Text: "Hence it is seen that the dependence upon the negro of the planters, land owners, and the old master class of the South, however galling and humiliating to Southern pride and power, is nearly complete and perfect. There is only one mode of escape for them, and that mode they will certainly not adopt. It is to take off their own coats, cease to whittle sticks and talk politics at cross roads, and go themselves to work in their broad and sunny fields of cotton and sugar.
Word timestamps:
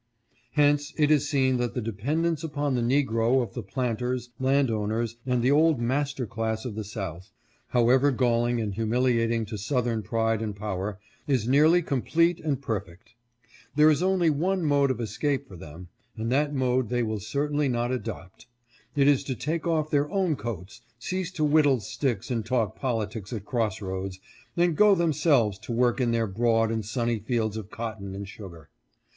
"Hence 0.53 0.95
it 0.97 1.11
is 1.11 1.29
seen 1.29 1.57
that 1.57 1.75
the 1.75 1.79
dependence 1.79 2.43
upon 2.43 2.73
the 2.73 2.81
negro 2.81 3.43
of 3.43 3.53
the 3.53 3.61
planters, 3.61 4.31
land 4.39 4.71
owners, 4.71 5.17
and 5.27 5.43
the 5.43 5.51
old 5.51 5.79
master 5.79 6.25
class 6.25 6.65
of 6.65 6.73
the 6.73 6.83
South, 6.83 7.29
however 7.67 8.09
galling 8.09 8.59
and 8.59 8.73
humiliating 8.73 9.45
to 9.45 9.59
Southern 9.59 10.01
pride 10.01 10.41
and 10.41 10.55
power, 10.55 10.97
is 11.27 11.47
nearly 11.47 11.83
complete 11.83 12.39
and 12.39 12.63
perfect. 12.63 13.13
There 13.75 13.91
is 13.91 14.01
only 14.01 14.31
one 14.31 14.63
mode 14.65 14.89
of 14.89 14.99
escape 14.99 15.47
for 15.47 15.55
them, 15.55 15.89
and 16.17 16.31
that 16.31 16.51
mode 16.51 16.89
they 16.89 17.03
will 17.03 17.19
certainly 17.19 17.69
not 17.69 17.91
adopt. 17.91 18.47
It 18.95 19.07
is 19.07 19.23
to 19.25 19.35
take 19.35 19.67
off 19.67 19.91
their 19.91 20.09
own 20.09 20.35
coats, 20.35 20.81
cease 20.97 21.31
to 21.33 21.43
whittle 21.43 21.79
sticks 21.79 22.31
and 22.31 22.43
talk 22.43 22.75
politics 22.75 23.31
at 23.31 23.45
cross 23.45 23.83
roads, 23.83 24.19
and 24.57 24.75
go 24.75 24.95
themselves 24.95 25.59
to 25.59 25.71
work 25.71 26.01
in 26.01 26.09
their 26.09 26.25
broad 26.25 26.71
and 26.71 26.83
sunny 26.83 27.19
fields 27.19 27.55
of 27.55 27.69
cotton 27.69 28.15
and 28.15 28.27
sugar. 28.27 28.71